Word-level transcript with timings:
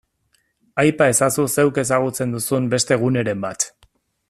Aipa 0.83 1.07
ezazu 1.13 1.45
zeuk 1.57 1.77
ezagutzen 1.83 2.35
duzun 2.37 2.67
beste 2.75 2.99
guneren 3.05 3.45
bat. 3.49 3.69